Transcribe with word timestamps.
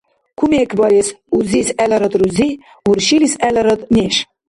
Кумекбарес. 0.39 1.07
Узис 1.37 1.67
гӀеларад 1.77 2.13
рузи, 2.19 2.49
уршилис 2.89 3.33
гӀеларад 3.41 3.81
неш… 3.95 4.15